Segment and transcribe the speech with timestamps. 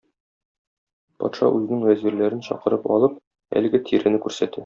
[1.23, 3.21] Патша үзенең вәзирләрен чакырып алып,
[3.61, 4.59] әлеге тирене күрсәтә.